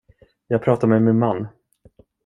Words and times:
Jag 0.47 0.63
pratar 0.63 0.87
med 0.87 1.01
min 1.01 1.19
man. 1.19 1.47